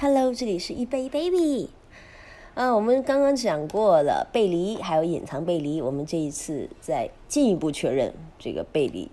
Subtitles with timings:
[0.00, 1.70] Hello，这里是一杯 baby。
[2.54, 5.80] 啊，我们刚刚讲过了背离，还有隐藏背离。
[5.80, 9.08] 我们这一次再进一步确认这个背离。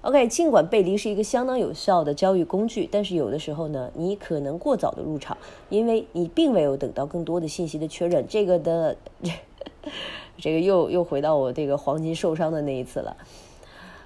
[0.00, 5.36] OK，尽管背离是一个相当有效的交易工具，但是有的时候呢，你可能过早的入场，
[5.68, 8.26] 因为你并没有等到更多的信息的确认。
[8.26, 8.96] 这个的，
[10.38, 13.16] 这个又又回到我这个黄金受伤的那一次了。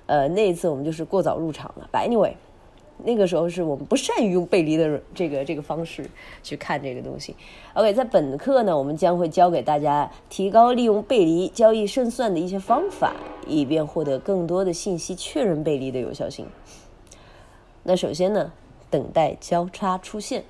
[0.06, 1.88] 呃，那一次我们就是过早入场了。
[1.92, 2.34] But anyway。
[3.04, 6.08] 那个时候是我们不善于用背离的这个这个方式
[6.42, 7.34] 去看这个东西。
[7.74, 13.14] OK，在本课呢，我们将会教给大家提高利用背离交易胜算的一些方法，
[13.46, 16.46] 以便获得更多的信息确认背离的有效性。
[17.82, 18.52] 那首先呢，
[18.90, 20.44] 等待交叉出现。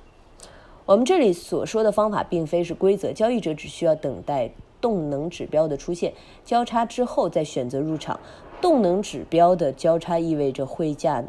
[0.85, 8.19] 我们这里所说的方法并非是规则，交易者只需要等待动能指标的出现，交叉之后再选择入场。
[8.59, 11.23] 动能指标的交叉意味着汇价。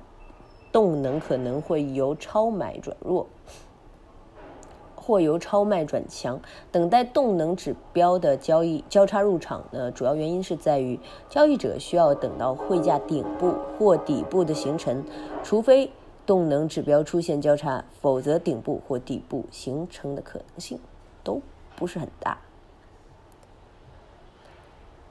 [0.73, 3.27] 动能可能会由超买转弱，
[4.97, 6.41] 或由超卖转强。
[6.71, 9.91] 等待动能指标的交易交叉入场呢？
[9.91, 15.05] 主要原因是在于交易者需要等到汇价顶部或底部的形成，
[15.45, 15.93] 除非
[16.25, 20.81] 动能指标出现交叉，否则顶部或底部形成的可能性
[21.23, 21.43] 都
[21.77, 22.39] 不是很大。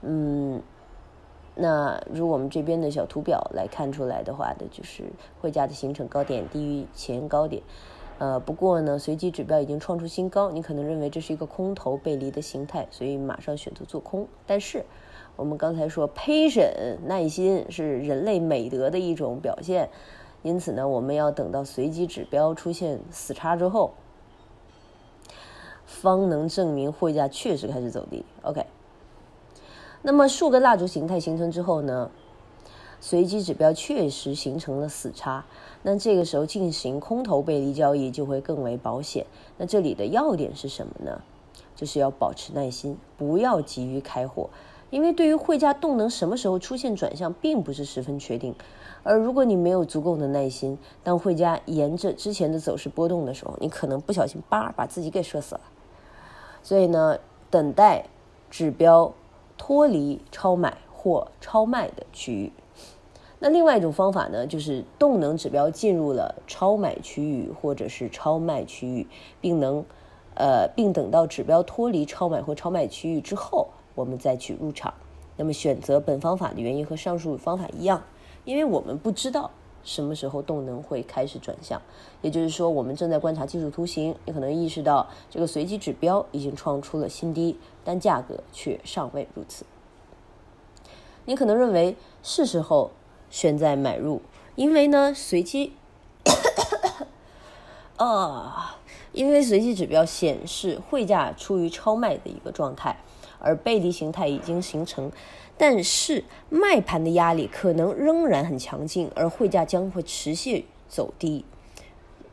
[0.01, 0.61] 嗯。
[1.53, 5.03] 那如果我们这边的小图表来看出来的话的，就是
[5.41, 7.61] 汇价的形成高点低于前高点，
[8.19, 14.27] 呃，不过呢，随机指标已经创出新高，你可能认为这是一个空头背离的形态，所以马上选择做空。
[14.47, 14.85] 但是
[15.35, 19.89] 我们刚才说，patience 耐心是人类美德的一种表现，
[20.43, 23.91] 因此呢，我们要等到随机指标出现死叉之后，
[25.85, 28.23] 方能证明汇价确实开始走低。
[28.43, 28.65] OK。
[30.03, 32.09] 那么数个蜡烛形态形成之后呢，
[32.99, 35.45] 随机指标确实形成了死叉，
[35.83, 39.25] 那这个时候进行空头背离交易就会更为保险。
[39.57, 41.21] 那这里的要点是什么呢？
[41.75, 44.49] 就是要保持耐心，不要急于开火，
[44.89, 48.53] 因为对于汇价动能什么时候出现转向，并不是十分确定。
[49.03, 55.61] 而如果你没有足够的耐心，当汇价沿着之前的走势波动的时候，你可能不小心叭把自己给射死了。
[56.61, 57.17] 所以呢，
[57.49, 58.05] 等待
[58.49, 59.13] 指标。
[59.63, 62.51] 脱离超买或超卖的区域，
[63.37, 69.07] 那另外一种方法呢，就是动能指标进入了超买区域或者是超卖区域，
[69.39, 69.85] 并能，
[70.33, 74.91] 呃，并等到指标脱离超买或超卖区域之后，我们再去入场。
[75.37, 78.01] 那么选择本方法的原因和上述方法一样，
[78.45, 79.51] 因为我们不知道。
[79.83, 81.81] 什么时候动能会开始转向？
[82.21, 89.65] 也就是说，我们正在观察技术图形，你可能意识到这个随机指标已经创出了新低，但价格却尚未如此。
[91.25, 92.91] 你可能认为是时候
[93.29, 94.21] 选在买入，
[94.55, 95.73] 因为呢，随机，
[97.97, 98.77] 啊，
[99.11, 102.97] 因为随机指标显示汇价处于超卖的一个状态，
[103.39, 105.11] 而背离形态已经形成。
[105.61, 111.45] 但是卖盘的压力可能仍然很强劲，而汇价将会持续走低，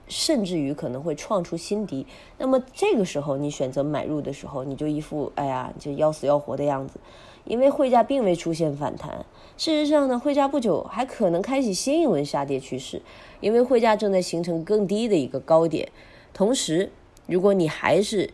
[0.08, 2.06] 甚至于可能会创出新低。
[2.38, 6.98] 那么这个时候你选择买入的时候，你就一副哎呀，就要死要活的样子，
[7.44, 9.26] 因为汇价并未出现反弹。
[9.58, 13.02] 事实上呢，汇价不久还可能开启新一轮下跌趋势，
[13.40, 15.90] 因为汇价正在形成更低的一个高点。
[16.32, 16.90] 同时，
[17.26, 18.30] 如果你还是，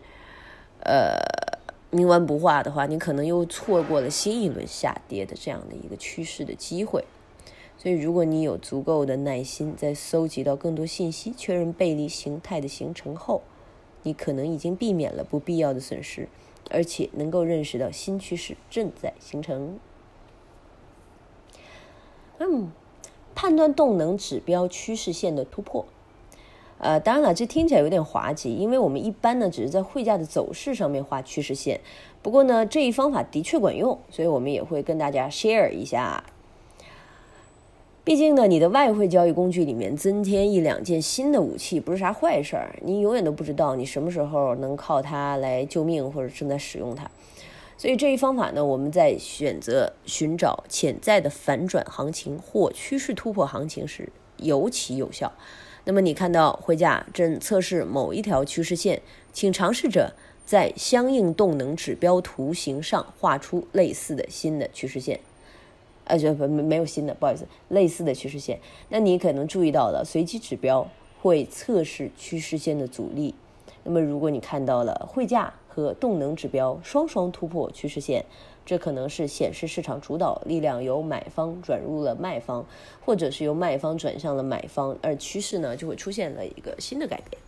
[0.85, 1.19] 呃。
[1.95, 7.05] 冥顽不化的话，你可能又错过了新一轮下跌的这样的一个趋势的机会。
[7.79, 13.43] 所以，如果你有足够的耐心，在搜集到更多信息、确认背离形态的形成后，
[14.03, 16.29] 你可能已经避免了不必要的损失，
[16.71, 19.79] 而且能够认识到新趋势正在形成。
[22.39, 22.73] 嗯，
[23.35, 25.87] 判断动能指标趋势线的突破。
[26.85, 31.81] 呃，当然了，这听起来有点滑稽，因为我们一般呢只是在汇价的走势上面画趋势线。
[32.21, 36.23] 不过呢，这一方法的确管用，所以我们也会跟大家 share 一下。
[38.05, 47.11] 毕竟呢，你的外汇交易工具里面增添一两件新的武器不是啥坏事儿，你永远都不知道你什么时候能靠它来救命，或者正在使用它。
[47.79, 55.33] 所以这一方法呢，我们在选择寻找潜在的反转行情或趋势突破行情时尤其有效。
[55.85, 59.03] 那么你看到汇价正测试某一条趋势线，
[59.33, 60.15] 请尝试着
[60.47, 65.21] 在相应动能指标图形上画出类似的新的趋势线，
[66.05, 68.59] 啊，就不没有新的，不好意思，类似的趋势线。
[68.89, 70.89] 那你可能注意到了，随机指标
[71.21, 73.35] 会测试趋势线的阻力。
[73.83, 78.25] 那么如果你看到了汇价和动能指标双双突破趋势线，
[78.67, 82.65] 这可能是显示市场主导力量由买方转入了卖方，
[83.05, 87.41] 或者是由卖方转向了买方，而趋势呢就会出现了一个新的改变。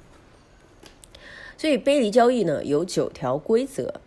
[1.57, 4.01] 所以背离交易呢有九条规则，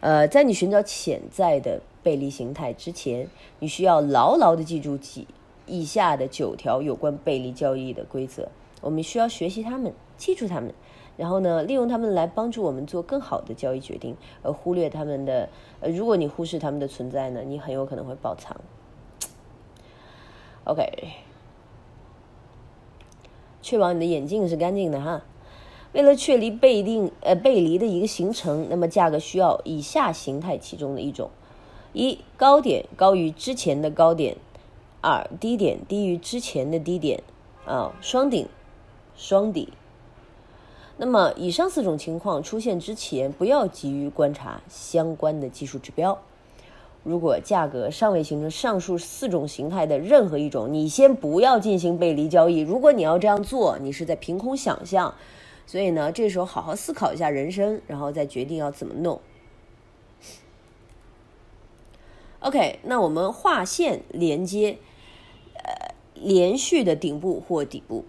[0.00, 3.28] 呃，在你寻找潜在的背离形态之前，
[3.60, 5.28] 你需要牢牢的记住几
[5.66, 8.48] 以下的九条有关背离交易的规则。
[8.80, 10.74] 我们需要学习它们，记住它们，
[11.20, 15.50] 然后呢，利用它们来帮助我们做更好的交易决定，而忽略它们的。
[15.80, 18.58] 呃，如果你忽视它们的存在呢，你很有可能会爆仓。
[20.64, 21.10] OK，
[23.60, 25.20] 确保你的眼镜是干净的哈。
[25.92, 31.28] 为了确立背定呃背离的一个形成，那么价格需要以下形态其中的一种：
[31.92, 34.36] 一高点高于之前的高点；
[35.02, 37.20] 二低点低于之前的低点；
[37.66, 38.48] 啊双顶。
[39.16, 39.68] 双底。
[41.02, 46.18] 那么，以上四种情况出现之前，不要急于观察相关的技术指标。
[47.04, 52.60] 如果价格尚未形成上述四种形态的任何一种，你先不要进行背离交易。
[52.60, 55.14] 如果你要这样做，你是在凭空想象。
[55.66, 59.18] 所以呢，这时候好好思考一下人生，然后再决定要怎么弄。
[62.40, 64.76] OK，那我们画线连接，
[65.54, 68.04] 呃，连续的顶部或底部。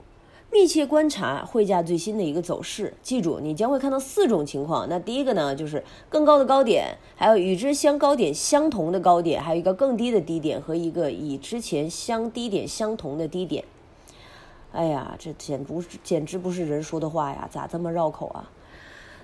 [0.52, 4.86] 密切观察汇价最新的一个走势，记住，你将会看到四种情况。
[4.90, 13.64] 那第一个呢，就是更高的高点，还有与之相高点相同的高点，还有一个更低的低点和一个与之前相低点相同的低点。
[14.74, 18.52] 哎呀，这简直简直不是人说的话呀，咋这么绕口啊？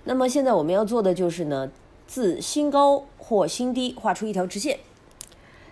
[0.05, 1.69] 那么现在我们要做的就是呢，
[2.07, 4.79] 自新高或新低画出一条直线，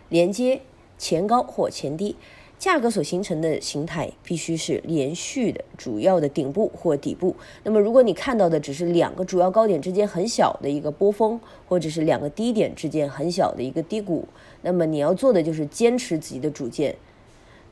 [0.10, 0.62] 连接
[0.98, 2.18] 前高或前低。
[2.66, 7.36] 价格所形成的形态必须是连续的，主要的顶部或底部。
[7.62, 14.28] 那么，如果你看到的只是两个主要高点之间很小的一个波峰，或者是两个低点之间很小的一个低谷，
[14.64, 16.96] 那么你要做的就是坚持自己的主见。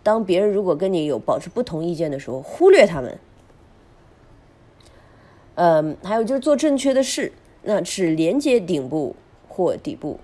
[0.04, 3.18] 当别人如果跟你有保持不同意见的时候，忽略他们。
[5.56, 7.32] 嗯，还有就是做正确的事，
[7.64, 9.16] 那是连接顶部
[9.50, 10.20] 或底部。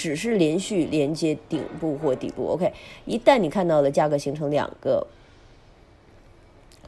[0.00, 2.72] 只是连续连接顶部或底部，OK。
[3.04, 5.06] 一旦你看到了价格形成两个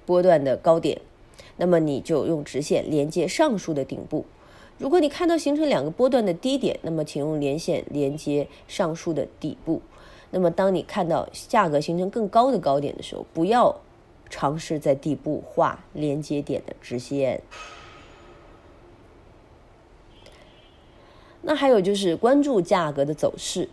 [0.06, 0.98] 波段的高点，
[1.58, 4.24] 那么你就用直线连接上述的顶部。
[4.78, 9.82] 如果你看到形成两个波段的低点，那么请用连线连接上述的底部。
[10.30, 13.78] 那么当你看到价格形成更高的高点的时候，不要
[14.30, 17.42] 尝试在底部画连接点的直线。
[21.42, 23.68] 那还有就是关注价格的走势，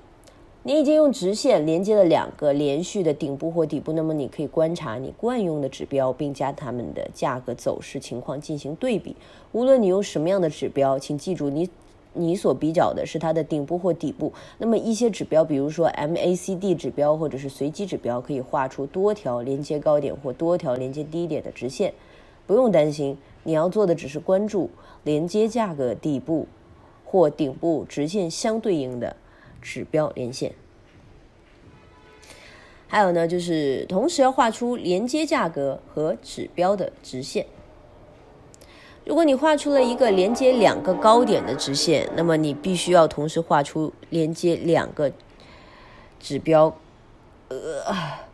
[0.64, 9.16] 你已经用直线连接了两个连续的顶部或底部，那么你可以观察你惯用的指标，并将它们的价格走势情况进行对比。
[9.52, 11.70] 无论你用什么样的指标，请记住你
[12.14, 14.34] 你所比较的是它的顶部或底部。
[14.58, 21.94] 那么一些指标，比如说 MACD 指标或者是随机指标，可以画出多条连接高点或多条连接低点的直线。
[22.48, 24.72] 不用担心，你要做的只是关注
[25.04, 26.48] 连接价格底部。
[27.12, 29.16] 或顶部直线相对应的
[29.64, 30.54] 指标连线，
[32.88, 37.48] 还有呢，就是同时要画出连接价格和指标的直线。
[39.06, 45.12] 如果你画出了一个连接两个高点的直线，那么你必须要同时画出连接两个
[46.20, 46.78] 指标，
[47.48, 48.29] 呃。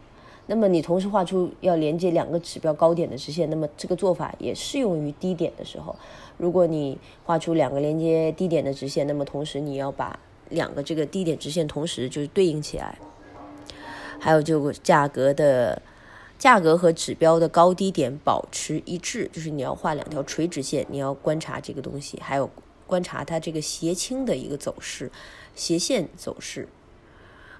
[0.47, 5.95] 那么你同时画出要连接两个指标高点的直线，那么这个做法也适用于低点的时候。
[6.37, 12.97] 如果你画出两个连接低点的直线，那么同时你要把两个这个低点直线同时就是对应起来。
[14.19, 15.81] 还有就价格的
[16.37, 22.49] 价格和指标的高低点保持一致，就是你要画两条垂直线，你要观察这个东西，还有
[22.85, 25.11] 观察它这个斜倾的一个走势，
[25.55, 26.67] 斜线走势。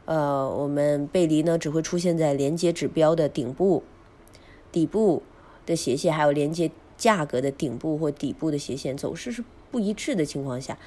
[0.06, 3.84] 呃，我们背离呢只会出现在连接指标的顶部、
[4.72, 5.24] 底部
[5.66, 10.78] 的斜线，还有连接价格的顶部或底部的斜线走势是不一致的情况下。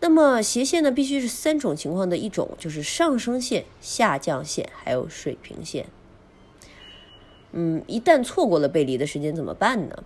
[0.00, 5.86] 那么斜线呢，必须是三种情况的一种，就是上升线、下降线，还有水平线。
[7.52, 10.04] 嗯，一旦错过了背离的时间怎么办呢？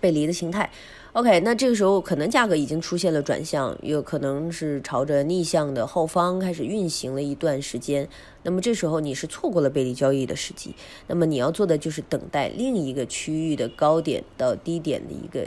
[0.00, 0.70] 背离的形态。
[1.14, 8.08] OK，那这个时候可能价格已经出现了转向，有可能是朝着逆向的后方开始运行了一段时间。
[8.44, 10.74] 那么这时候你是错过了背离交易的时机。
[11.08, 15.46] 那么你要做的就是等待另一个区域的高点到低点的一个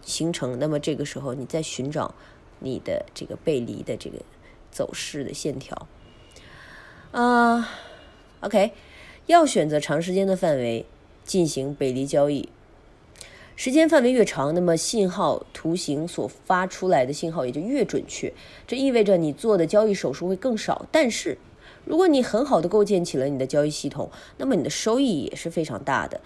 [0.00, 0.58] 形成。
[0.58, 2.14] 那么这个时候你再寻找
[2.60, 4.16] 你的这个背离的这个
[4.70, 5.86] 走势的线条。
[7.12, 7.68] 啊
[8.40, 8.72] ，OK，
[9.26, 10.86] 要选择长时间的范围
[11.22, 12.48] 进行背离交易。
[13.62, 18.32] 时间范围越长，那么信号图形所发出来的信号也就越准确。
[18.66, 20.86] 这意味着你做的交易手数会更少。
[20.90, 21.36] 但是，
[21.84, 26.18] 如果你很好的构建起了你的交易系统，那么你的收益也是非常大的。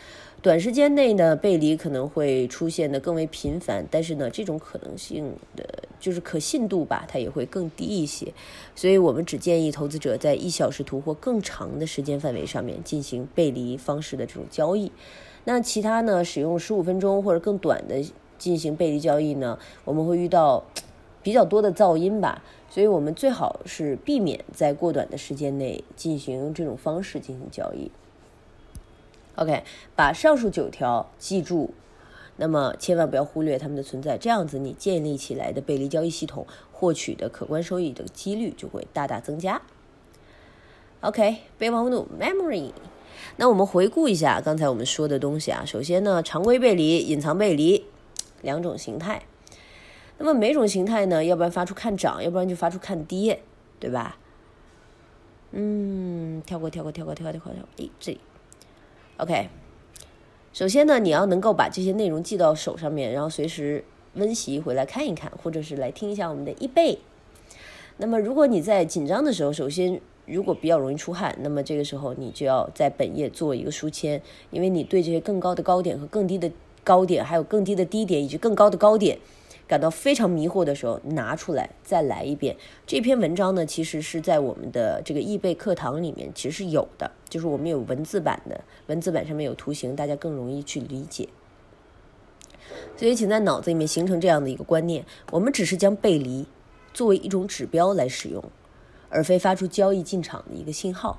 [0.44, 5.66] 短时间内呢，背离可能会出现的更为频繁，但是呢，这种可能性的
[5.98, 8.30] 就是可信度吧，它也会更低一些。
[8.74, 14.92] 所以我们只建议投资者在一小时图或更长的时间范围上面进行背离方式的这种交易。
[15.44, 18.04] 那其他呢，使用十五分钟或者更短的
[18.36, 20.62] 进行背离交易呢，我们会遇到
[21.22, 27.90] 比较多的噪音吧，所以我们最好是避免在过短的时间内进行这种方式进行交易。
[29.36, 29.64] OK，
[29.96, 31.74] 把上述九条记住，
[32.36, 39.60] 那么千万不要忽略它们的存在，这样子你建立起来的背离交易系统获取的可观收益的几率就会大大增加。
[41.00, 42.70] OK，备忘录 Memory。
[43.36, 47.84] 那我们回顾一下刚才我们说的东西啊，首先呢，常规背离、隐藏背离
[48.42, 49.22] 两种形态，
[50.18, 53.42] 那么每种形态呢，要不然发出看涨，要不然就发出看跌，
[53.80, 54.16] 对吧？
[55.52, 58.20] 嗯，跳过，跳过，跳过，跳过，跳过，哎，这里。
[59.16, 59.48] OK，
[60.52, 66.98] 首先呢，你要能够把这些内容记到手上面，然后随时温习回来看一看，或者是来听一下我们的一倍。
[67.98, 76.50] 那么，如果你在紧张的时候，首先如果比较容易出汗，那么这个时候你就要在本页做一个书签，因为你对这些更高的高点和更低的
[76.82, 79.16] 高点，还有更低的低点以及更高的高点。
[79.66, 82.56] 感到非常迷惑的时候，拿出来再来一遍。
[82.86, 91.28] 这篇文章呢，其实是在我们的这个易贝课堂里面，其实是有的，就是我们有文字版的，文字版上面有图形，大家更容易去理解。
[92.96, 96.46] 所以，请在脑子里面形成这样的一个观念：我们只是将背离
[96.92, 98.42] 作为一种指标来使用，
[99.08, 101.18] 而非发出交易进场的一个信号。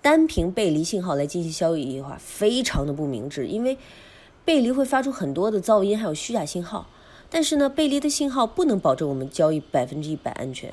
[0.00, 3.78] 单凭背离信号来进行交易的话，非常的不明智，因为
[4.44, 6.88] 背离会发出很多的噪音，还有虚假信号。
[7.34, 10.72] 但是呢，背离的信号不能保证我们交易百分之一百安全。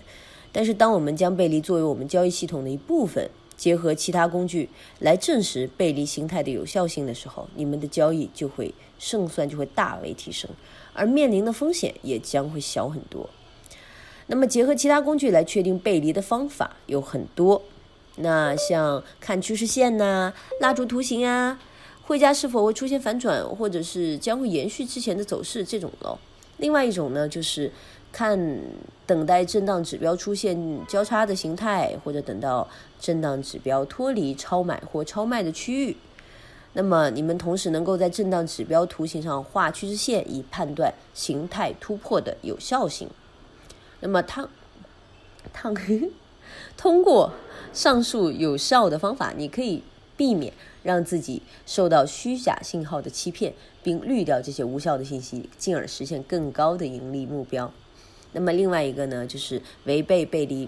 [0.52, 3.28] 但是，当我们将背离作为我们交易系统的一部分，
[3.58, 10.52] 结合其他工具来证实背离形态的有效性的时候，你们的交易就会胜算就会大为提升，
[10.94, 13.28] 而面临的风险也将会小很多。
[14.28, 17.64] 那么，结合其他工具来确定背离的方法有很多。
[18.18, 21.60] 那像看趋势线呐、蜡烛图形啊、
[22.04, 26.20] 汇价是否会出现反转，或者是将会延续之前的走势这种咯。
[26.62, 27.70] 另外一种呢，就是
[28.14, 28.40] 看
[29.06, 32.66] 等待震荡指标出现交叉的形态，或者等到
[33.00, 35.98] 震荡指标脱离超买或超卖的区域。
[36.74, 43.10] 那么你们同时能够在震荡指标图形上画趋势线，以判断形态突破的有效性。
[44.00, 44.48] 那么，它，
[45.52, 45.74] 它
[46.78, 47.34] 通过
[47.74, 49.84] 上述有效的方法，你可以
[50.16, 50.54] 避免。
[50.84, 57.72] 让自己受到虚假信号的欺骗，并滤掉这些无效的信息，进而实现更高的盈利目标。
[58.34, 60.68] 那么另外一个呢，就是违背背离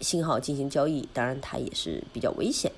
[0.00, 2.70] 信号进行交易，当然它也是比较危险。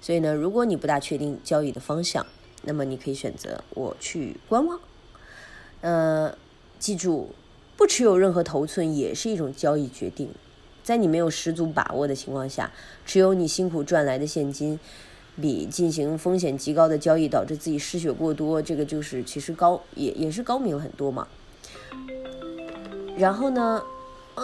[0.00, 2.24] 所以呢，如果你不大确定交易的方向，
[2.62, 4.78] 那么你可以选择我去观望。
[5.80, 6.36] 呃，
[6.78, 7.34] 记住，
[7.76, 10.30] 不持有任何头寸也是一种交易决定。
[10.82, 12.70] 在你没有十足把握的情况下，
[13.06, 14.78] 持有你辛苦赚来的现金。
[15.40, 21.26] 比进行风险极高的交易导致自己失血过多，这个就是其实高也也是高明很多嘛。
[23.16, 23.82] 然后呢，
[24.34, 24.42] 啊，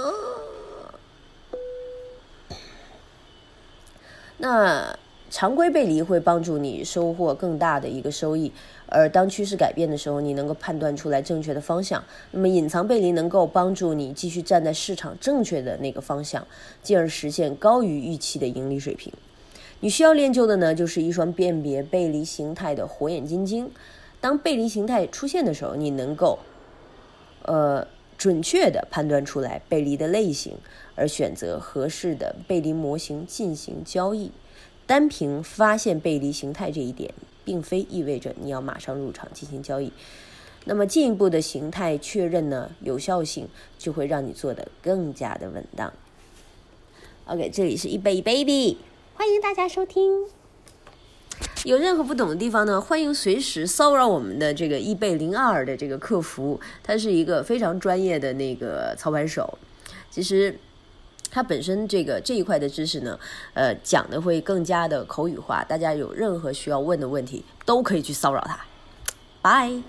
[4.38, 8.52] 那常规背离会帮助你收获更大的一个收益，
[8.87, 12.02] 而当趋势改变的时候，你能够判断出来正确的方向。
[12.32, 16.44] 那么隐藏背离能够帮助你继续站在市场正确的那个方向，
[16.82, 19.12] 进而实现高于预期的盈利水平。
[19.80, 23.70] 你需要练就的呢，就是一双辨别背离形态的火眼金睛。
[24.20, 26.38] 当背离形态出现的时候，你能够，
[27.42, 27.87] 呃，
[28.18, 30.58] 准确的判断出来背离的类型，
[30.94, 34.30] 而选择合适的背离模型进行交易。
[34.87, 39.90] 单凭发现背离形态这一点，并非意味着你要马上入场进行交易。
[40.66, 45.90] 那么进一步的形态确认呢，有效性就会让你做得更加的稳当。
[47.25, 48.76] OK，这里是一杯 baby。
[49.20, 50.24] 欢迎大家收听。
[51.64, 59.58] 有任何不懂的地方呢，欢迎随时骚扰我们的这个易贝零二的这个客服，他是一个非常专业的那个操盘手。
[60.10, 60.58] 其实
[61.30, 63.20] 他本身这个这一块的知识呢，
[63.52, 65.62] 呃，讲的会更加的口语化。
[65.64, 68.58] 大家有任何需要问的问题，都可以去骚扰他。
[69.42, 69.82] 拜。